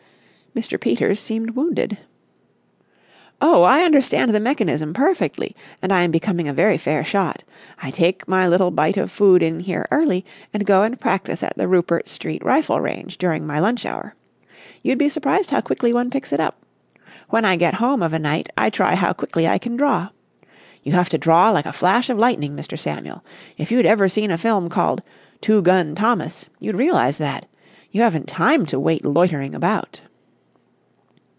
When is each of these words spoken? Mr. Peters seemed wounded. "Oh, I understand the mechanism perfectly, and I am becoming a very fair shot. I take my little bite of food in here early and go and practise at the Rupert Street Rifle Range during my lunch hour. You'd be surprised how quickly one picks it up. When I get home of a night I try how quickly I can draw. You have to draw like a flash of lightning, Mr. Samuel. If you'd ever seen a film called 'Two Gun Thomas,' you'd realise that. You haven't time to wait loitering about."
Mr. 0.53 0.77
Peters 0.77 1.17
seemed 1.17 1.49
wounded. 1.51 1.97
"Oh, 3.41 3.63
I 3.63 3.83
understand 3.83 4.31
the 4.31 4.39
mechanism 4.41 4.93
perfectly, 4.93 5.55
and 5.81 5.93
I 5.93 6.01
am 6.03 6.11
becoming 6.11 6.45
a 6.49 6.53
very 6.53 6.77
fair 6.77 7.05
shot. 7.05 7.45
I 7.81 7.89
take 7.89 8.27
my 8.27 8.45
little 8.49 8.69
bite 8.69 8.97
of 8.97 9.09
food 9.09 9.41
in 9.41 9.61
here 9.61 9.87
early 9.91 10.25
and 10.53 10.65
go 10.65 10.81
and 10.83 10.99
practise 10.99 11.41
at 11.41 11.55
the 11.55 11.69
Rupert 11.69 12.09
Street 12.09 12.43
Rifle 12.43 12.81
Range 12.81 13.17
during 13.17 13.47
my 13.47 13.59
lunch 13.59 13.85
hour. 13.85 14.13
You'd 14.83 14.97
be 14.97 15.07
surprised 15.07 15.51
how 15.51 15.61
quickly 15.61 15.93
one 15.93 16.09
picks 16.09 16.33
it 16.33 16.39
up. 16.41 16.61
When 17.29 17.45
I 17.45 17.55
get 17.55 17.75
home 17.75 18.03
of 18.03 18.11
a 18.11 18.19
night 18.19 18.49
I 18.57 18.69
try 18.69 18.95
how 18.95 19.13
quickly 19.13 19.47
I 19.47 19.57
can 19.57 19.77
draw. 19.77 20.09
You 20.83 20.91
have 20.91 21.07
to 21.11 21.17
draw 21.17 21.51
like 21.51 21.65
a 21.65 21.71
flash 21.71 22.09
of 22.09 22.19
lightning, 22.19 22.57
Mr. 22.57 22.77
Samuel. 22.77 23.23
If 23.57 23.71
you'd 23.71 23.85
ever 23.85 24.09
seen 24.09 24.31
a 24.31 24.37
film 24.37 24.67
called 24.67 25.01
'Two 25.39 25.61
Gun 25.61 25.95
Thomas,' 25.95 26.47
you'd 26.59 26.75
realise 26.75 27.19
that. 27.19 27.45
You 27.89 28.01
haven't 28.01 28.27
time 28.27 28.65
to 28.65 28.77
wait 28.81 29.05
loitering 29.05 29.55
about." 29.55 30.01